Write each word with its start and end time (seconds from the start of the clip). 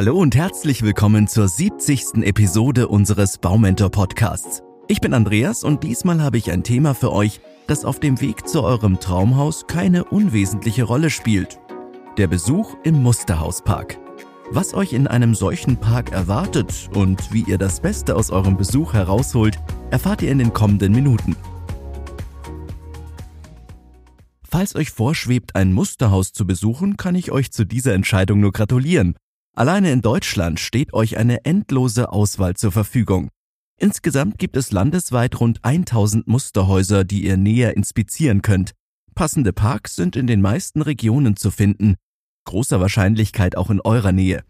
Hallo 0.00 0.16
und 0.16 0.34
herzlich 0.34 0.80
willkommen 0.80 1.28
zur 1.28 1.46
70. 1.46 2.22
Episode 2.22 2.88
unseres 2.88 3.36
Baumentor 3.36 3.90
Podcasts. 3.90 4.62
Ich 4.88 5.02
bin 5.02 5.12
Andreas 5.12 5.62
und 5.62 5.82
diesmal 5.82 6.22
habe 6.22 6.38
ich 6.38 6.50
ein 6.50 6.62
Thema 6.62 6.94
für 6.94 7.12
euch, 7.12 7.42
das 7.66 7.84
auf 7.84 8.00
dem 8.00 8.18
Weg 8.22 8.48
zu 8.48 8.62
eurem 8.62 8.98
Traumhaus 8.98 9.66
keine 9.66 10.04
unwesentliche 10.04 10.84
Rolle 10.84 11.10
spielt. 11.10 11.60
Der 12.16 12.28
Besuch 12.28 12.78
im 12.82 13.02
Musterhauspark. 13.02 13.98
Was 14.50 14.72
euch 14.72 14.94
in 14.94 15.06
einem 15.06 15.34
solchen 15.34 15.76
Park 15.76 16.12
erwartet 16.12 16.88
und 16.94 17.30
wie 17.34 17.42
ihr 17.42 17.58
das 17.58 17.80
Beste 17.80 18.16
aus 18.16 18.30
eurem 18.30 18.56
Besuch 18.56 18.94
herausholt, 18.94 19.58
erfahrt 19.90 20.22
ihr 20.22 20.32
in 20.32 20.38
den 20.38 20.54
kommenden 20.54 20.94
Minuten. 20.94 21.36
Falls 24.50 24.74
euch 24.76 24.92
vorschwebt, 24.92 25.56
ein 25.56 25.74
Musterhaus 25.74 26.32
zu 26.32 26.46
besuchen, 26.46 26.96
kann 26.96 27.16
ich 27.16 27.30
euch 27.32 27.52
zu 27.52 27.66
dieser 27.66 27.92
Entscheidung 27.92 28.40
nur 28.40 28.52
gratulieren. 28.52 29.14
Alleine 29.60 29.92
in 29.92 30.00
Deutschland 30.00 30.58
steht 30.58 30.94
euch 30.94 31.18
eine 31.18 31.44
endlose 31.44 32.10
Auswahl 32.10 32.56
zur 32.56 32.72
Verfügung. 32.72 33.28
Insgesamt 33.78 34.38
gibt 34.38 34.56
es 34.56 34.72
landesweit 34.72 35.38
rund 35.38 35.62
1000 35.62 36.26
Musterhäuser, 36.26 37.04
die 37.04 37.24
ihr 37.26 37.36
näher 37.36 37.76
inspizieren 37.76 38.40
könnt. 38.40 38.72
Passende 39.14 39.52
Parks 39.52 39.96
sind 39.96 40.16
in 40.16 40.26
den 40.26 40.40
meisten 40.40 40.80
Regionen 40.80 41.36
zu 41.36 41.50
finden, 41.50 41.96
großer 42.46 42.80
Wahrscheinlichkeit 42.80 43.54
auch 43.54 43.68
in 43.68 43.82
eurer 43.82 44.12
Nähe. 44.12 44.44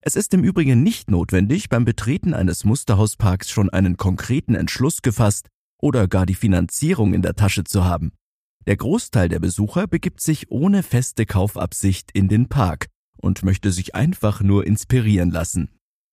Es 0.00 0.16
ist 0.16 0.32
im 0.32 0.42
Übrigen 0.42 0.82
nicht 0.82 1.10
notwendig, 1.10 1.68
beim 1.68 1.84
Betreten 1.84 2.32
eines 2.32 2.64
Musterhausparks 2.64 3.50
schon 3.50 3.68
einen 3.68 3.98
konkreten 3.98 4.54
Entschluss 4.54 5.02
gefasst 5.02 5.48
oder 5.78 6.08
gar 6.08 6.24
die 6.24 6.34
Finanzierung 6.34 7.12
in 7.12 7.20
der 7.20 7.34
Tasche 7.34 7.64
zu 7.64 7.84
haben. 7.84 8.12
Der 8.66 8.78
Großteil 8.78 9.28
der 9.28 9.40
Besucher 9.40 9.86
begibt 9.86 10.22
sich 10.22 10.50
ohne 10.50 10.82
feste 10.82 11.26
Kaufabsicht 11.26 12.12
in 12.12 12.28
den 12.28 12.48
Park 12.48 12.88
und 13.24 13.42
möchte 13.42 13.72
sich 13.72 13.94
einfach 13.94 14.40
nur 14.40 14.66
inspirieren 14.66 15.30
lassen. 15.30 15.70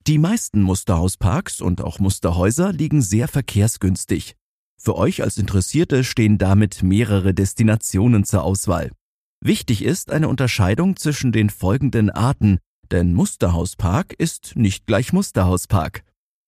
Die 0.08 0.18
meisten 0.18 0.64
Musterhausparks 0.64 1.62
und 1.62 1.82
auch 1.82 2.00
Musterhäuser 2.00 2.74
liegen 2.74 3.04
sehr 3.04 3.28
verkehrsgünstig. 3.28 4.36
Für 4.78 4.96
euch 4.96 5.22
als 5.22 5.38
Interessierte 5.38 6.04
stehen 6.04 6.40
damit 6.40 6.82
mehrere 6.82 7.36
Destinationen 7.36 8.24
zur 8.24 8.44
Auswahl. 8.44 8.92
Wichtig 9.40 9.84
ist 9.84 10.12
eine 10.12 10.28
Unterscheidung 10.28 10.96
zwischen 10.96 11.32
den 11.32 11.52
folgenden 11.52 12.10
Arten, 12.10 12.58
denn 12.90 13.14
Musterhauspark 13.14 14.14
ist 14.14 14.56
nicht 14.56 14.88
gleich 14.88 15.14
Musterhauspark. 15.14 16.04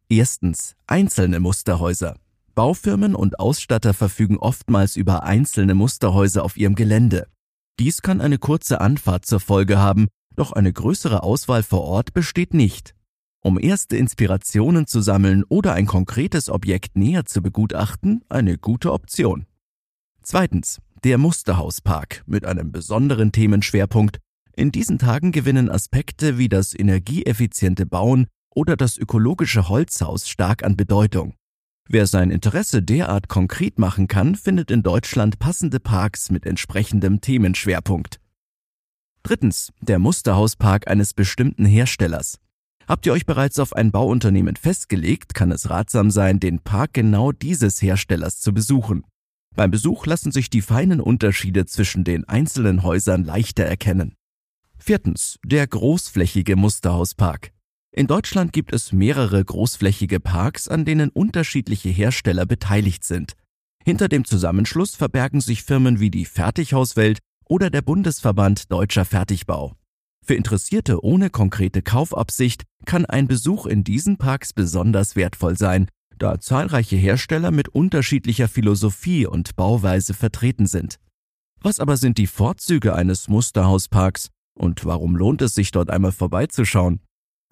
Erstens 0.10 0.76
einzelne 0.88 1.40
Musterhäuser. 1.40 2.16
Baufirmen 2.56 3.14
und 3.14 3.40
Ausstatter 3.40 3.94
verfügen 3.94 4.38
oftmals 4.38 4.96
über 4.96 5.24
einzelne 5.24 5.76
Musterhäuser 5.76 6.44
auf 6.44 6.58
ihrem 6.58 6.74
Gelände. 6.74 7.28
Dies 7.80 8.02
kann 8.02 8.22
eine 8.22 8.40
kurze 8.40 8.82
Anfahrt 8.82 9.26
zur 9.26 9.40
Folge 9.40 9.78
haben 9.78 10.08
doch 10.36 10.52
eine 10.52 10.72
größere 10.72 11.24
Auswahl 11.24 11.64
vor 11.64 11.82
Ort 11.82 12.14
besteht 12.14 12.54
nicht. 12.54 12.96
Um 13.42 13.60
erste 13.60 13.98
Inspirationen 13.98 14.88
zu 14.88 15.02
sammeln 15.02 15.44
oder 15.50 15.74
ein 15.74 15.86
konkretes 15.86 16.50
Objekt 16.50 16.96
näher 16.96 17.26
zu 17.26 17.42
begutachten, 17.42 18.24
eine 18.30 18.58
gute 18.58 18.94
Option. 18.94 19.46
Zweitens, 20.22 20.80
der 21.04 21.18
Musterhauspark 21.18 22.24
mit 22.26 22.46
einem 22.46 22.72
besonderen 22.72 23.34
Themenschwerpunkt. 23.34 24.20
In 24.56 24.72
diesen 24.72 24.98
Tagen 24.98 25.32
gewinnen 25.34 25.70
Aspekte 25.70 26.38
wie 26.38 26.48
das 26.48 26.74
energieeffiziente 26.74 27.86
Bauen 27.86 28.28
oder 28.56 28.78
das 28.78 28.98
ökologische 28.98 29.68
Holzhaus 29.68 30.30
stark 30.30 30.64
an 30.64 30.78
Bedeutung. 30.78 31.34
Wer 31.90 32.08
sein 32.08 32.32
Interesse 32.32 32.82
derart 32.82 33.28
konkret 33.28 33.78
machen 33.78 34.08
kann, 34.08 34.36
findet 34.36 34.72
in 34.72 34.84
Deutschland 34.84 35.40
passende 35.40 35.82
Parks 35.82 36.32
mit 36.32 36.46
entsprechendem 36.46 37.20
Themenschwerpunkt. 37.20 38.22
Drittens, 39.24 39.72
der 39.80 40.00
Musterhauspark 40.00 40.88
eines 40.90 41.14
bestimmten 41.14 41.66
Herstellers. 41.66 42.40
Habt 42.88 43.06
ihr 43.06 43.14
euch 43.14 43.26
bereits 43.26 43.58
auf 43.60 43.74
ein 43.74 43.92
Bauunternehmen 43.92 44.58
festgelegt, 44.58 45.34
kann 45.34 45.52
es 45.52 45.70
ratsam 45.70 46.12
sein, 46.12 46.42
den 46.42 46.60
Park 46.60 46.94
genau 46.94 47.32
dieses 47.32 47.82
Herstellers 47.82 48.42
zu 48.42 48.54
besuchen. 48.54 49.06
Beim 49.56 49.72
Besuch 49.72 50.06
lassen 50.06 50.32
sich 50.34 50.50
die 50.50 50.62
feinen 50.62 51.00
Unterschiede 51.00 51.66
zwischen 51.66 52.04
den 52.04 52.28
einzelnen 52.28 52.84
Häusern 52.84 53.24
leichter 53.24 53.64
erkennen. 53.64 54.16
Viertens, 54.78 55.40
der 55.46 55.66
großflächige 55.68 56.58
Musterhauspark. 56.58 57.52
In 57.92 58.08
Deutschland 58.08 58.52
gibt 58.52 58.74
es 58.74 58.92
mehrere 58.92 59.46
großflächige 59.46 60.20
Parks, 60.20 60.68
an 60.68 60.84
denen 60.84 61.10
unterschiedliche 61.10 61.90
Hersteller 61.90 62.46
beteiligt 62.46 63.06
sind. 63.06 63.34
Hinter 63.86 64.10
dem 64.10 64.26
Zusammenschluss 64.26 64.96
verbergen 64.96 65.40
sich 65.40 65.64
Firmen 65.64 66.00
wie 66.00 66.10
die 66.10 66.26
Fertighauswelt, 66.26 67.20
oder 67.46 67.70
der 67.70 67.82
Bundesverband 67.82 68.72
Deutscher 68.72 69.06
Fertigbau. 69.06 69.74
Für 70.26 70.36
Interessierte 70.36 71.04
ohne 71.04 71.30
konkrete 71.30 71.82
Kaufabsicht 71.82 72.64
kann 72.86 73.06
ein 73.06 73.28
Besuch 73.28 73.66
in 73.66 73.84
diesen 73.84 74.18
Parks 74.18 74.54
besonders 74.54 75.16
wertvoll 75.16 75.58
sein, 75.58 75.88
da 76.18 76.40
zahlreiche 76.40 76.96
Hersteller 76.96 77.52
mit 77.52 77.70
unterschiedlicher 77.70 78.48
Philosophie 78.48 79.26
und 79.26 79.56
Bauweise 79.56 80.14
vertreten 80.14 80.68
sind. 80.68 80.98
Was 81.62 81.80
aber 81.80 81.98
sind 81.98 82.18
die 82.18 82.28
Vorzüge 82.28 82.96
eines 82.96 83.28
Musterhausparks 83.28 84.30
und 84.54 84.86
warum 84.86 85.16
lohnt 85.16 85.42
es 85.42 85.56
sich 85.56 85.72
dort 85.72 85.90
einmal 85.90 86.12
vorbeizuschauen? 86.12 87.02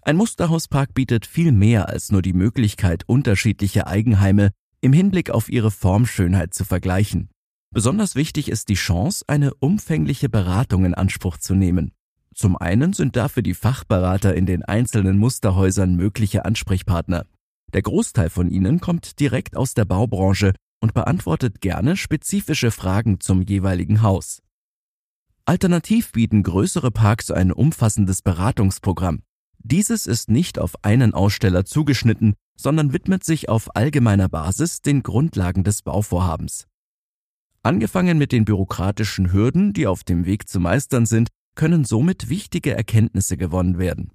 Ein 0.03 0.17
Musterhauspark 0.17 0.93
bietet 0.93 1.25
viel 1.25 1.51
mehr 1.51 1.89
als 1.89 2.11
nur 2.11 2.21
die 2.21 2.33
Möglichkeit, 2.33 3.03
unterschiedliche 3.07 3.87
Eigenheime 3.87 4.51
im 4.81 4.93
Hinblick 4.93 5.29
auf 5.29 5.49
ihre 5.49 5.71
Formschönheit 5.71 6.53
zu 6.53 6.65
vergleichen. 6.65 7.29
Besonders 7.73 8.15
wichtig 8.15 8.49
ist 8.49 8.67
die 8.67 8.75
Chance, 8.75 9.23
eine 9.27 9.53
umfängliche 9.53 10.27
Beratung 10.27 10.83
in 10.83 10.93
Anspruch 10.93 11.37
zu 11.37 11.55
nehmen. 11.55 11.93
Zum 12.35 12.57
einen 12.57 12.91
sind 12.91 13.15
dafür 13.15 13.43
die 13.43 13.53
Fachberater 13.53 14.35
in 14.35 14.45
den 14.45 14.63
einzelnen 14.63 15.17
Musterhäusern 15.17 15.95
mögliche 15.95 16.43
Ansprechpartner. 16.43 17.25
Der 17.73 17.81
Großteil 17.81 18.29
von 18.29 18.49
ihnen 18.49 18.81
kommt 18.81 19.21
direkt 19.21 19.55
aus 19.55 19.73
der 19.73 19.85
Baubranche 19.85 20.53
und 20.81 20.93
beantwortet 20.93 21.61
gerne 21.61 21.95
spezifische 21.95 22.71
Fragen 22.71 23.21
zum 23.21 23.41
jeweiligen 23.41 24.01
Haus. 24.01 24.41
Alternativ 25.45 26.11
bieten 26.11 26.43
größere 26.43 26.91
Parks 26.91 27.31
ein 27.31 27.53
umfassendes 27.53 28.21
Beratungsprogramm. 28.21 29.23
Dieses 29.59 30.07
ist 30.07 30.29
nicht 30.29 30.59
auf 30.59 30.83
einen 30.83 31.13
Aussteller 31.13 31.65
zugeschnitten, 31.65 32.33
sondern 32.57 32.91
widmet 32.93 33.23
sich 33.23 33.47
auf 33.47 33.75
allgemeiner 33.75 34.27
Basis 34.27 34.81
den 34.81 35.03
Grundlagen 35.03 35.63
des 35.63 35.83
Bauvorhabens. 35.83 36.67
Angefangen 37.63 38.17
mit 38.17 38.31
den 38.31 38.45
bürokratischen 38.45 39.31
Hürden, 39.31 39.73
die 39.73 39.85
auf 39.85 40.03
dem 40.03 40.25
Weg 40.25 40.49
zu 40.49 40.59
meistern 40.59 41.05
sind, 41.05 41.29
können 41.55 41.85
somit 41.85 42.29
wichtige 42.29 42.73
Erkenntnisse 42.73 43.37
gewonnen 43.37 43.77
werden. 43.77 44.11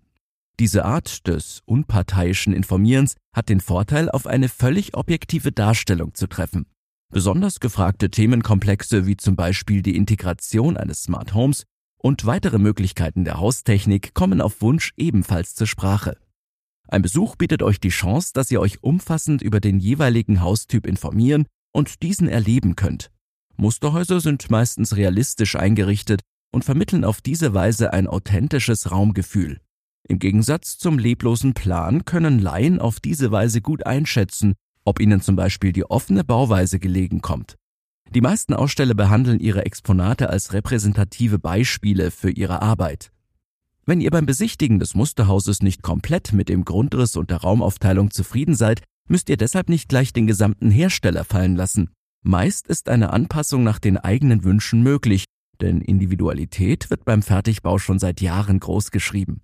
Diese 0.59 0.85
Art 0.85 1.27
des 1.29 1.63
unparteiischen 1.67 2.53
Informierens 2.53 3.15
hat 3.35 3.49
den 3.49 3.61
Vorteil, 3.61 4.11
auf 4.11 4.27
eine 4.27 4.49
völlig 4.49 4.97
objektive 4.97 5.53
Darstellung 5.53 6.15
zu 6.15 6.27
treffen. 6.27 6.67
Besonders 7.13 7.61
gefragte 7.61 8.11
Themenkomplexe 8.11 9.07
wie 9.07 9.17
zum 9.17 9.37
Beispiel 9.37 9.83
die 9.83 9.97
Integration 9.97 10.77
eines 10.77 11.03
Smart 11.03 11.35
Homes 11.35 11.65
und 11.99 12.27
weitere 12.27 12.59
Möglichkeiten 12.59 13.25
der 13.25 13.39
Haustechnik 13.39 14.15
kommen 14.15 14.41
auf 14.41 14.61
Wunsch 14.61 14.93
ebenfalls 14.97 15.55
zur 15.55 15.67
Sprache. 15.67 16.17
Ein 16.89 17.03
Besuch 17.03 17.37
bietet 17.37 17.63
euch 17.63 17.79
die 17.79 17.91
Chance, 17.91 18.31
dass 18.33 18.51
ihr 18.51 18.61
euch 18.61 18.83
umfassend 18.83 19.43
über 19.43 19.61
den 19.61 19.79
jeweiligen 19.79 20.41
Haustyp 20.41 20.87
informieren 20.87 21.47
und 21.73 22.03
diesen 22.03 22.29
erleben 22.29 22.77
könnt. 22.77 23.11
Musterhäuser 23.57 24.21
sind 24.21 24.51
meistens 24.51 24.97
realistisch 24.97 25.57
eingerichtet 25.57 26.21
und 26.53 26.65
vermitteln 26.65 27.05
auf 27.05 27.21
diese 27.21 27.55
Weise 27.55 27.93
ein 27.93 28.07
authentisches 28.07 28.91
Raumgefühl. 28.91 29.61
Im 30.09 30.19
Gegensatz 30.19 30.79
zum 30.79 30.99
leblosen 30.99 31.55
Plan 31.55 32.05
können 32.05 32.39
Laien 32.39 32.79
auf 32.79 33.01
diese 33.01 33.33
Weise 33.33 33.61
gut 33.61 33.85
einschätzen, 33.87 34.55
ob 34.85 35.01
ihnen 35.01 35.21
zum 35.21 35.37
Beispiel 35.37 35.73
die 35.73 35.85
offene 35.85 36.23
Bauweise 36.23 36.79
gelegen 36.79 37.21
kommt. 37.21 37.57
Die 38.15 38.21
meisten 38.21 38.55
Aussteller 38.55 38.95
behandeln 38.95 39.41
ihre 39.41 39.67
Exponate 39.67 40.31
als 40.31 40.53
repräsentative 40.53 41.39
Beispiele 41.39 42.13
für 42.13 42.31
ihre 42.31 42.63
Arbeit. 42.63 43.11
Wenn 43.85 44.01
ihr 44.01 44.11
beim 44.11 44.27
Besichtigen 44.27 44.79
des 44.79 44.95
Musterhauses 44.95 45.61
nicht 45.61 45.83
komplett 45.83 46.33
mit 46.33 46.49
dem 46.49 46.65
Grundriss 46.65 47.17
und 47.17 47.31
der 47.31 47.39
Raumaufteilung 47.39 48.11
zufrieden 48.11 48.55
seid, 48.55 48.83
müsst 49.09 49.29
ihr 49.29 49.37
deshalb 49.37 49.69
nicht 49.69 49.89
gleich 49.89 50.13
den 50.13 50.27
gesamten 50.27 50.71
Hersteller 50.71 51.25
fallen 51.25 51.57
lassen. 51.57 51.91
Meist 52.27 52.67
ist 52.67 52.89
eine 52.89 53.13
Anpassung 53.13 53.63
nach 53.63 53.79
den 53.79 53.99
eigenen 53.99 54.43
Wünschen 54.43 54.83
möglich, 54.83 55.27
denn 55.61 55.81
Individualität 55.81 56.91
wird 56.91 57.05
beim 57.05 57.23
Fertigbau 57.23 57.79
schon 57.79 58.01
seit 58.01 58.21
Jahren 58.21 58.59
großgeschrieben. 58.59 59.43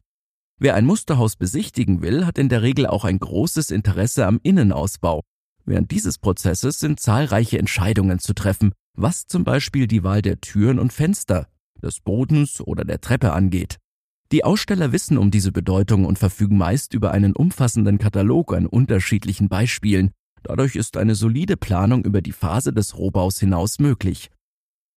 Wer 0.58 0.74
ein 0.74 0.84
Musterhaus 0.84 1.36
besichtigen 1.36 2.02
will, 2.02 2.26
hat 2.26 2.38
in 2.38 2.48
der 2.48 2.62
Regel 2.62 2.88
auch 2.88 3.04
ein 3.04 3.20
großes 3.20 3.70
Interesse 3.70 4.26
am 4.26 4.40
Innenausbau. 4.42 5.22
Während 5.64 5.92
dieses 5.92 6.18
Prozesses 6.18 6.80
sind 6.80 6.98
zahlreiche 6.98 7.56
Entscheidungen 7.56 8.18
zu 8.18 8.34
treffen, 8.34 8.72
was 8.94 9.28
zum 9.28 9.44
Beispiel 9.44 9.86
die 9.86 10.02
Wahl 10.02 10.20
der 10.20 10.40
Türen 10.40 10.80
und 10.80 10.92
Fenster, 10.92 11.46
des 11.80 12.00
Bodens 12.00 12.60
oder 12.60 12.84
der 12.84 13.00
Treppe 13.00 13.32
angeht. 13.32 13.78
Die 14.32 14.42
Aussteller 14.42 14.90
wissen 14.90 15.18
um 15.18 15.30
diese 15.30 15.52
Bedeutung 15.52 16.04
und 16.04 16.18
verfügen 16.18 16.58
meist 16.58 16.94
über 16.94 17.12
einen 17.12 17.36
umfassenden 17.36 17.98
Katalog 17.98 18.52
an 18.52 18.66
unterschiedlichen 18.66 19.48
Beispielen, 19.48 20.10
Dadurch 20.42 20.76
ist 20.76 20.96
eine 20.96 21.14
solide 21.14 21.56
Planung 21.56 22.04
über 22.04 22.20
die 22.20 22.32
Phase 22.32 22.72
des 22.72 22.96
Rohbaus 22.96 23.38
hinaus 23.38 23.78
möglich. 23.78 24.30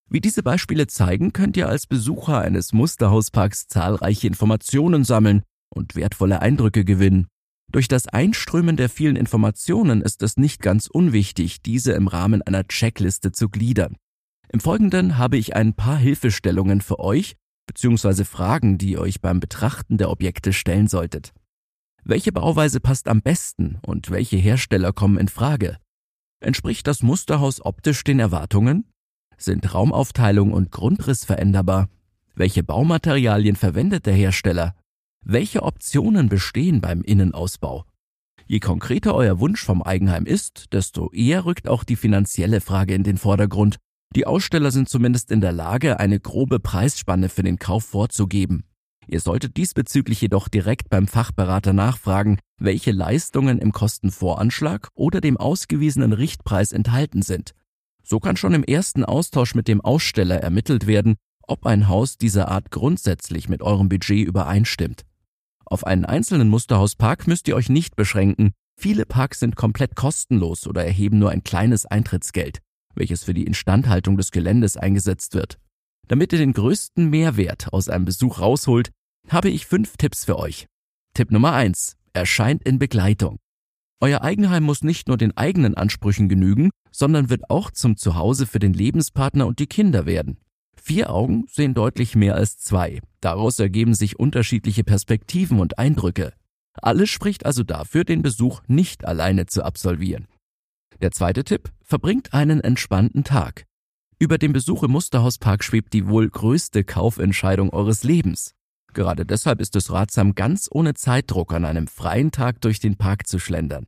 Wie 0.09 0.21
diese 0.21 0.44
Beispiele 0.44 0.88
zeigen, 0.88 1.33
könnt 1.33 1.57
ihr 1.57 1.68
als 1.68 1.88
Besucher 1.88 2.39
eines 2.39 2.74
Musterhausparks 2.74 3.68
zahlreiche 3.68 4.27
Informationen 4.27 5.03
sammeln 5.03 5.44
und 5.69 5.95
wertvolle 5.95 6.42
Eindrücke 6.42 6.86
gewinnen. 6.86 7.27
Durch 7.71 7.88
das 7.88 8.07
Einströmen 8.07 8.77
der 8.77 8.89
vielen 8.89 9.15
Informationen 9.15 10.01
ist 10.01 10.21
es 10.21 10.38
nicht 10.38 10.62
ganz 10.62 10.88
unwichtig, 10.88 11.62
diese 11.62 11.94
im 11.94 12.07
Rahmen 12.07 12.42
einer 12.44 12.68
Checkliste 12.68 13.31
zu 13.31 13.50
gliedern. 13.50 13.97
Im 14.50 14.59
Folgenden 14.59 15.18
habe 15.18 15.38
ich 15.38 15.56
ein 15.56 15.74
paar 15.74 15.97
Hilfestellungen 15.97 16.81
für 16.81 17.00
euch 17.00 17.36
bzw. 17.68 18.24
Fragen, 18.24 18.77
die 18.77 18.92
ihr 18.92 19.01
euch 19.01 19.21
beim 19.21 19.39
Betrachten 19.39 19.97
der 19.97 20.12
Objekte 20.12 20.53
stellen 20.53 20.88
solltet. 20.88 21.33
Welche 22.07 22.31
Bauweise 22.31 22.80
passt 22.80 23.07
am 23.07 23.24
besten 23.24 23.80
und 23.81 24.12
welche 24.12 24.38
Hersteller 24.38 24.94
kommen 24.94 25.18
in 25.18 25.28
Frage? 25.28 25.80
Entspricht 26.40 26.86
das 26.86 27.02
Musterhaus 27.02 27.66
optisch 27.66 28.04
den 28.04 28.19
Erwartungen? 28.19 28.86
Sind 29.38 29.74
Raumaufteilung 29.74 30.54
und 30.54 30.72
Grundriss 30.72 31.25
veränderbar? 31.25 31.90
Welche 32.36 32.62
Baumaterialien 32.62 33.56
verwendet 33.56 34.06
der 34.06 34.13
Hersteller? 34.13 34.75
Welche 35.25 35.63
Optionen 35.63 36.30
bestehen 36.30 36.80
beim 36.80 37.02
Innenausbau? 37.02 37.86
Je 38.46 38.60
konkreter 38.60 39.16
euer 39.16 39.40
Wunsch 39.40 39.63
vom 39.63 39.81
Eigenheim 39.81 40.28
ist, 40.28 40.74
desto 40.74 41.12
eher 41.12 41.46
rückt 41.46 41.68
auch 41.68 41.84
die 41.84 41.96
finanzielle 41.96 42.62
Frage 42.62 42.94
in 42.94 43.02
den 43.02 43.18
Vordergrund. 43.18 43.78
Die 44.16 44.28
Aussteller 44.28 44.69
sind 44.69 44.90
zumindest 44.90 45.31
in 45.31 45.42
der 45.42 45.54
Lage, 45.54 46.00
eine 46.00 46.19
grobe 46.19 46.60
Preisspanne 46.60 47.30
für 47.30 47.42
den 47.42 47.57
Kauf 47.57 47.84
vorzugeben. 47.84 48.63
Ihr 49.07 49.19
solltet 49.19 49.57
diesbezüglich 49.57 50.22
jedoch 50.22 50.48
direkt 50.48 50.90
beim 50.90 51.07
Fachberater 51.07 51.74
nachfragen, 51.74 52.40
welche 52.57 52.92
Leistungen 52.92 53.60
im 53.60 53.72
Kostenvoranschlag 53.72 54.90
oder 54.96 55.22
dem 55.22 55.38
ausgewiesenen 55.38 56.13
Richtpreis 56.13 56.72
enthalten 56.72 57.22
sind. 57.22 57.54
So 58.04 58.19
kann 58.19 58.38
schon 58.38 58.54
im 58.54 58.63
ersten 58.63 59.04
Austausch 59.04 59.56
mit 59.56 59.68
dem 59.68 59.81
Aussteller 59.81 60.38
ermittelt 60.38 60.88
werden, 60.88 61.16
ob 61.48 61.66
ein 61.66 61.88
Haus 61.88 62.18
dieser 62.18 62.50
Art 62.50 62.72
grundsätzlich 62.72 63.50
mit 63.50 63.62
eurem 63.62 63.90
Budget 63.90 64.28
übereinstimmt. 64.28 65.04
Auf 65.66 65.86
einen 65.86 66.06
einzelnen 66.06 66.50
Musterhauspark 66.50 67.28
müsst 67.28 67.48
ihr 67.48 67.56
euch 67.56 67.69
nicht 67.69 67.96
beschränken. 67.96 68.52
Viele 68.80 69.06
Parks 69.06 69.40
sind 69.40 69.56
komplett 69.56 69.96
kostenlos 69.96 70.68
oder 70.68 70.86
erheben 70.86 71.18
nur 71.18 71.31
ein 71.31 71.44
kleines 71.44 71.86
Eintrittsgeld, 71.86 72.60
welches 72.94 73.24
für 73.24 73.34
die 73.34 73.46
Instandhaltung 73.46 74.18
des 74.18 74.31
Geländes 74.31 74.78
eingesetzt 74.78 75.34
wird. 75.34 75.57
Damit 76.07 76.34
ihr 76.34 76.40
den 76.40 76.54
größten 76.54 77.10
Mehrwert 77.10 77.74
aus 77.74 77.90
einem 77.90 78.06
Besuch 78.06 78.40
rausholt, 78.40 78.92
habe 79.30 79.50
ich 79.50 79.66
fünf 79.66 79.98
Tipps 79.98 80.25
für 80.25 80.38
euch. 80.38 80.68
Tipp 81.13 81.31
Nummer 81.31 81.54
eins: 81.54 81.96
Erscheint 82.13 82.63
in 82.63 82.80
Begleitung. 82.80 83.38
Euer 84.02 84.22
Eigenheim 84.22 84.63
muss 84.63 84.84
nicht 84.84 85.07
nur 85.07 85.18
den 85.18 85.36
eigenen 85.36 85.75
Ansprüchen 85.75 86.30
genügen, 86.30 86.69
sondern 86.92 87.30
wird 87.30 87.50
auch 87.50 87.72
zum 87.72 87.98
Zuhause 87.98 88.46
für 88.46 88.60
den 88.60 88.74
Lebenspartner 88.74 89.48
und 89.48 89.60
die 89.60 89.68
Kinder 89.68 90.06
werden. 90.06 90.38
Vier 90.75 91.10
Augen 91.10 91.46
sehen 91.50 91.74
deutlich 91.74 92.16
mehr 92.16 92.36
als 92.36 92.57
zwei. 92.57 93.02
Daraus 93.22 93.57
ergeben 93.60 93.96
sich 93.96 94.19
unterschiedliche 94.19 94.84
Perspektiven 94.84 95.60
und 95.60 95.80
Eindrücke. 95.80 96.34
Alles 96.81 97.10
spricht 97.10 97.46
also 97.46 97.63
dafür, 97.63 98.04
den 98.04 98.22
Besuch 98.22 98.62
nicht 98.68 99.06
alleine 99.06 99.48
zu 99.48 99.63
absolvieren. 99.63 100.28
Der 101.02 101.12
zweite 101.12 101.44
Tipp, 101.44 101.72
verbringt 101.81 102.34
einen 102.34 102.62
entspannten 102.62 103.24
Tag. 103.24 103.66
Über 104.18 104.38
dem 104.38 104.54
Besuch 104.54 104.84
im 104.84 104.92
Musterhauspark 104.92 105.64
schwebt 105.64 105.94
die 105.94 106.08
wohl 106.08 106.30
größte 106.30 106.86
Kaufentscheidung 106.86 107.72
eures 107.72 108.04
Lebens. 108.04 108.56
Gerade 108.94 109.26
deshalb 109.26 109.60
ist 109.60 109.76
es 109.76 109.92
ratsam, 109.92 110.36
ganz 110.36 110.70
ohne 110.72 110.94
Zeitdruck 110.94 111.54
an 111.54 111.66
einem 111.66 111.88
freien 111.88 112.32
Tag 112.32 112.62
durch 112.62 112.80
den 112.80 112.96
Park 112.96 113.28
zu 113.28 113.40
schlendern. 113.40 113.88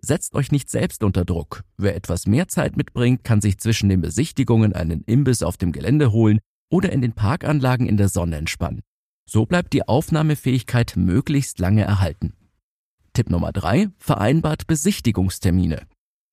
Setzt 0.00 0.34
euch 0.34 0.52
nicht 0.52 0.70
selbst 0.70 1.02
unter 1.02 1.24
Druck. 1.24 1.64
Wer 1.76 1.96
etwas 1.96 2.26
mehr 2.26 2.46
Zeit 2.46 2.76
mitbringt, 2.76 3.24
kann 3.24 3.40
sich 3.40 3.58
zwischen 3.58 3.88
den 3.88 4.00
Besichtigungen 4.00 4.74
einen 4.74 5.02
Imbiss 5.02 5.42
auf 5.42 5.56
dem 5.56 5.72
Gelände 5.72 6.12
holen 6.12 6.38
oder 6.70 6.92
in 6.92 7.00
den 7.00 7.14
Parkanlagen 7.14 7.88
in 7.88 7.96
der 7.96 8.08
Sonne 8.08 8.36
entspannen. 8.36 8.82
So 9.28 9.44
bleibt 9.44 9.72
die 9.72 9.88
Aufnahmefähigkeit 9.88 10.94
möglichst 10.96 11.58
lange 11.58 11.82
erhalten. 11.82 12.34
Tipp 13.12 13.28
Nummer 13.28 13.50
drei: 13.50 13.88
Vereinbart 13.98 14.68
Besichtigungstermine. 14.68 15.82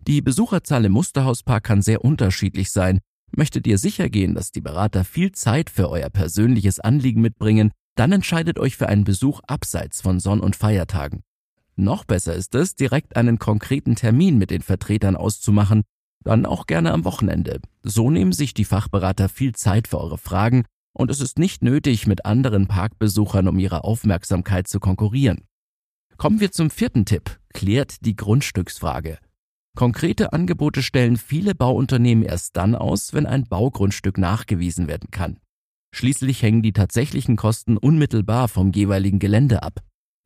Die 0.08 0.22
Besucherzahl 0.22 0.86
im 0.86 0.92
Musterhauspark 0.92 1.64
kann 1.64 1.82
sehr 1.82 2.04
unterschiedlich 2.04 2.72
sein. 2.72 3.00
Möchtet 3.36 3.66
ihr 3.68 3.78
sicher 3.78 4.10
gehen, 4.10 4.36
dass 4.36 4.52
die 4.52 4.62
Berater 4.62 5.04
viel 5.06 5.32
Zeit 5.32 5.70
für 5.70 5.90
euer 5.90 6.10
persönliches 6.10 6.80
Anliegen 6.80 7.22
mitbringen, 7.22 7.72
dann 7.96 8.12
entscheidet 8.12 8.60
euch 8.60 8.78
für 8.78 8.90
einen 8.90 9.04
Besuch 9.04 9.42
abseits 9.48 10.02
von 10.02 10.20
Sonn- 10.20 10.42
und 10.42 10.56
Feiertagen. 10.56 11.24
Noch 11.76 12.06
besser 12.06 12.36
ist 12.36 12.54
es, 12.56 12.76
direkt 12.76 13.16
einen 13.16 13.40
konkreten 13.40 13.96
Termin 13.96 14.38
mit 14.38 14.52
den 14.52 14.62
Vertretern 14.62 15.16
auszumachen, 15.16 15.84
dann 16.24 16.46
auch 16.46 16.68
gerne 16.68 16.92
am 16.92 17.06
Wochenende. 17.06 17.60
So 17.84 18.10
nehmen 18.12 18.34
sich 18.34 18.54
die 18.54 18.66
Fachberater 18.66 19.30
viel 19.30 19.56
Zeit 19.56 19.88
für 19.88 20.00
eure 20.00 20.18
Fragen 20.18 20.66
und 20.94 21.10
es 21.10 21.22
ist 21.22 21.40
nicht 21.40 21.64
nötig, 21.64 22.08
mit 22.08 22.26
anderen 22.26 22.68
Parkbesuchern 22.68 23.48
um 23.48 23.58
ihre 23.58 23.84
Aufmerksamkeit 23.84 24.68
zu 24.68 24.80
konkurrieren. 24.80 25.46
Kommen 26.18 26.40
wir 26.40 26.52
zum 26.52 26.70
vierten 26.70 27.06
Tipp. 27.06 27.40
Klärt 27.54 28.06
die 28.06 28.16
Grundstücksfrage. 28.16 29.18
Konkrete 29.76 30.34
Angebote 30.34 30.84
stellen 30.84 31.16
viele 31.18 31.56
Bauunternehmen 31.56 32.24
erst 32.24 32.58
dann 32.58 32.76
aus, 32.76 33.14
wenn 33.14 33.26
ein 33.26 33.46
Baugrundstück 33.48 34.18
nachgewiesen 34.18 34.88
werden 34.88 35.12
kann. 35.12 35.40
Schließlich 35.94 36.42
hängen 36.42 36.62
die 36.62 36.74
tatsächlichen 36.74 37.36
Kosten 37.36 37.78
unmittelbar 37.78 38.48
vom 38.48 38.72
jeweiligen 38.72 39.20
Gelände 39.20 39.64
ab. 39.64 39.80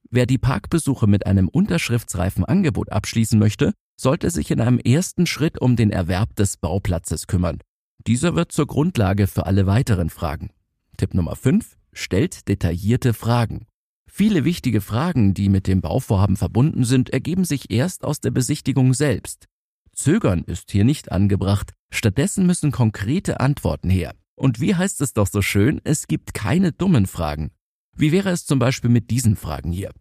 Wer 0.10 0.26
die 0.26 0.38
Parkbesuche 0.38 1.08
mit 1.08 1.26
einem 1.26 1.48
unterschriftsreifen 1.48 2.46
Angebot 2.46 2.92
abschließen 2.92 3.40
möchte, 3.40 3.74
sollte 4.00 4.30
sich 4.30 4.52
in 4.52 4.62
einem 4.62 4.80
ersten 4.80 5.26
Schritt 5.26 5.60
um 5.60 5.76
den 5.76 5.90
Erwerb 5.90 6.36
des 6.36 6.58
Bauplatzes 6.58 7.28
kümmern. 7.28 7.60
Dieser 8.08 8.36
wird 8.36 8.52
zur 8.52 8.68
Grundlage 8.68 9.26
für 9.28 9.46
alle 9.46 9.66
weiteren 9.66 10.10
Fragen. 10.10 10.52
Tipp 10.98 11.14
Nummer 11.14 11.36
5. 11.36 11.78
Stellt 11.94 12.48
detaillierte 12.48 13.14
Fragen. 13.14 13.66
Viele 14.18 14.46
wichtige 14.46 14.80
Fragen, 14.80 15.34
die 15.34 15.50
mit 15.50 15.68
dem 15.68 15.82
Bauvorhaben 15.82 16.38
verbunden 16.38 16.86
sind, 16.86 17.10
ergeben 17.10 17.44
sich 17.44 17.70
erst 17.70 18.06
aus 18.06 18.22
der 18.22 18.32
Besichtigung 18.32 18.94
selbst. 18.94 19.50
Zögern 19.92 20.46
ist 20.46 20.72
hier 20.72 20.86
nicht 20.86 21.12
angebracht, 21.12 21.74
stattdessen 21.90 22.46
müssen 22.46 22.72
konkrete 22.72 23.42
Antworten 23.42 23.90
her. 23.90 24.16
Und 24.36 24.62
wie 24.62 24.74
heißt 24.74 25.02
es 25.02 25.12
doch 25.12 25.28
so 25.28 25.42
schön, 25.42 25.82
es 25.84 26.08
gibt 26.08 26.34
keine 26.34 26.72
dummen 26.72 27.08
Fragen. 27.08 27.52
Wie 27.94 28.14
wäre 28.14 28.30
es 28.30 28.46
zum 28.46 28.58
Beispiel 28.58 28.90
mit 28.90 29.12
diesen 29.12 29.36
Fragen 29.36 29.74
hier? 29.74 29.92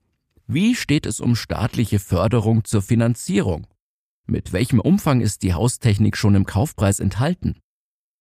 Wie 0.47 0.77
steht 0.77 1.07
es 1.07 1.19
um 1.19 1.35
staatliche 1.35 1.99
Förderung 1.99 2.63
zur 2.63 2.83
Finanzierung? 2.83 3.67
Mit 4.27 4.53
welchem 4.53 4.79
Umfang 4.79 5.23
ist 5.23 5.43
die 5.43 5.55
Haustechnik 5.55 6.17
schon 6.17 6.37
im 6.37 6.47
Kaufpreis 6.47 7.01
enthalten? 7.01 7.57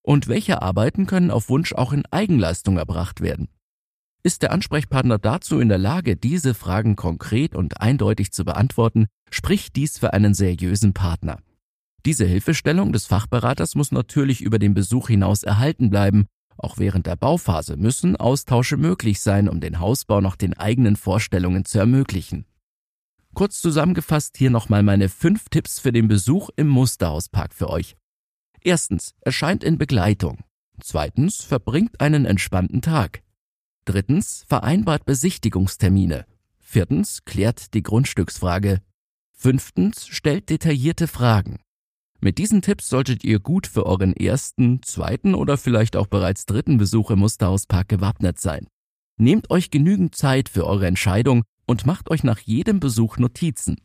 Und 0.02 0.28
welche 0.28 0.64
Arbeiten 0.64 1.06
können 1.06 1.30
auf 1.30 1.50
Wunsch 1.50 1.72
auch 1.72 1.94
in 1.94 2.04
Eigenleistung 2.10 2.80
erbracht 2.80 3.22
werden? 3.22 3.48
Ist 4.24 4.42
der 4.42 4.52
Ansprechpartner 4.52 5.20
dazu 5.20 5.60
in 5.60 5.70
der 5.70 5.78
Lage, 5.78 6.16
diese 6.16 6.54
Fragen 6.54 6.96
konkret 6.96 7.56
und 7.56 7.82
eindeutig 7.82 8.32
zu 8.32 8.46
beantworten, 8.46 9.08
spricht 9.30 9.76
dies 9.76 9.98
für 10.00 10.14
einen 10.14 10.34
seriösen 10.34 10.94
Partner. 10.94 11.40
Diese 12.06 12.26
Hilfestellung 12.26 12.94
des 12.94 13.06
Fachberaters 13.06 13.76
muss 13.76 13.92
natürlich 13.92 14.42
über 14.42 14.60
den 14.60 14.74
Besuch 14.74 15.08
hinaus 15.08 15.44
erhalten 15.44 15.90
bleiben 15.90 16.28
auch 16.58 16.78
während 16.78 17.08
der 17.08 17.16
Bauphase 17.16 17.78
müssen 17.78 18.16
Austausche 18.16 18.78
möglich 18.78 19.22
sein, 19.22 19.50
um 19.50 19.60
den 19.60 19.80
Hausbau 19.80 20.22
nach 20.22 20.36
den 20.36 20.54
eigenen 20.54 20.96
Vorstellungen 20.96 21.66
zu 21.66 21.80
ermöglichen. 21.80 22.46
Kurz 23.34 23.62
zusammengefasst 23.62 24.38
hier 24.38 24.52
nochmal 24.52 24.84
meine 24.84 25.10
fünf 25.10 25.50
Tipps 25.50 25.80
für 25.80 25.92
den 25.92 26.08
Besuch 26.08 26.50
im 26.56 26.68
Musterhauspark 26.68 27.54
für 27.54 27.70
euch. 27.70 27.96
Erstens, 28.62 29.16
erscheint 29.22 29.64
in 29.64 29.78
Begleitung. 29.78 30.40
Zweitens, 30.80 31.44
verbringt 31.44 32.00
einen 32.00 32.26
entspannten 32.26 32.82
Tag. 32.82 33.23
Drittens, 33.86 34.46
vereinbart 34.48 35.06
Besichtigungstermine. 35.06 36.26
Viertens, 36.60 37.26
klärt 37.26 37.74
die 37.74 37.84
Grundstücksfrage. 37.84 38.82
Fünftens, 39.34 40.08
stellt 40.08 40.50
detaillierte 40.50 41.08
Fragen. 41.08 41.60
Mit 42.22 42.38
diesen 42.38 42.62
Tipps 42.62 42.88
solltet 42.88 43.26
ihr 43.26 43.40
gut 43.40 43.68
für 43.68 43.86
euren 43.86 44.16
ersten, 44.16 44.82
zweiten 44.82 45.36
oder 45.36 45.58
vielleicht 45.58 45.98
auch 45.98 46.08
bereits 46.08 46.46
dritten 46.46 46.78
Besuch 46.78 47.12
im 47.12 47.20
Musterhauspark 47.20 47.90
gewappnet 47.90 48.40
sein. 48.40 48.68
Nehmt 49.18 49.50
euch 49.50 49.70
genügend 49.70 50.16
Zeit 50.16 50.48
für 50.48 50.66
eure 50.66 50.88
Entscheidung 50.88 51.44
und 51.66 51.86
macht 51.86 52.10
euch 52.10 52.24
nach 52.24 52.40
jedem 52.40 52.80
Besuch 52.80 53.18
Notizen. 53.18 53.76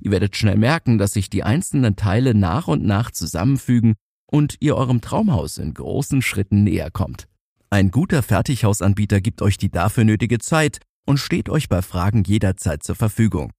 Ihr 0.00 0.12
werdet 0.12 0.36
schnell 0.36 0.56
merken, 0.56 0.98
dass 0.98 1.14
sich 1.14 1.28
die 1.28 1.42
einzelnen 1.42 1.96
Teile 1.96 2.34
nach 2.34 2.68
und 2.68 2.84
nach 2.84 3.10
zusammenfügen 3.10 3.94
und 4.26 4.56
ihr 4.60 4.76
eurem 4.76 5.00
Traumhaus 5.00 5.58
in 5.58 5.74
großen 5.74 6.22
Schritten 6.22 6.62
näher 6.62 6.92
kommt. 6.92 7.26
Ein 7.70 7.90
guter 7.90 8.22
Fertighausanbieter 8.22 9.20
gibt 9.20 9.42
euch 9.42 9.58
die 9.58 9.70
dafür 9.70 10.04
nötige 10.04 10.38
Zeit 10.38 10.80
und 11.04 11.18
steht 11.18 11.50
euch 11.50 11.68
bei 11.68 11.82
Fragen 11.82 12.24
jederzeit 12.24 12.82
zur 12.82 12.94
Verfügung. 12.94 13.52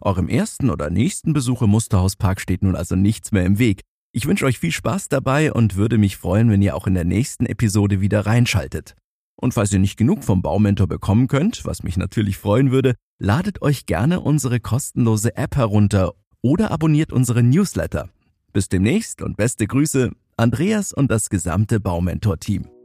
Eurem 0.00 0.28
ersten 0.28 0.70
oder 0.70 0.88
nächsten 0.88 1.34
Besuch 1.34 1.60
im 1.60 1.70
Musterhauspark 1.70 2.40
steht 2.40 2.62
nun 2.62 2.74
also 2.74 2.96
nichts 2.96 3.32
mehr 3.32 3.44
im 3.44 3.58
Weg. 3.58 3.82
Ich 4.12 4.24
wünsche 4.24 4.46
euch 4.46 4.58
viel 4.58 4.72
Spaß 4.72 5.10
dabei 5.10 5.52
und 5.52 5.76
würde 5.76 5.98
mich 5.98 6.16
freuen, 6.16 6.48
wenn 6.48 6.62
ihr 6.62 6.74
auch 6.74 6.86
in 6.86 6.94
der 6.94 7.04
nächsten 7.04 7.44
Episode 7.44 8.00
wieder 8.00 8.24
reinschaltet. 8.24 8.94
Und 9.36 9.52
falls 9.52 9.72
ihr 9.74 9.78
nicht 9.78 9.98
genug 9.98 10.24
vom 10.24 10.40
Baumentor 10.40 10.86
bekommen 10.86 11.28
könnt, 11.28 11.66
was 11.66 11.82
mich 11.82 11.98
natürlich 11.98 12.38
freuen 12.38 12.70
würde, 12.70 12.94
ladet 13.18 13.60
euch 13.60 13.84
gerne 13.84 14.20
unsere 14.20 14.58
kostenlose 14.58 15.36
App 15.36 15.56
herunter 15.56 16.14
oder 16.40 16.70
abonniert 16.70 17.12
unsere 17.12 17.42
Newsletter. 17.42 18.08
Bis 18.54 18.70
demnächst 18.70 19.20
und 19.20 19.36
beste 19.36 19.66
Grüße, 19.66 20.12
Andreas 20.38 20.94
und 20.94 21.10
das 21.10 21.28
gesamte 21.28 21.78
Baumentor-Team. 21.78 22.79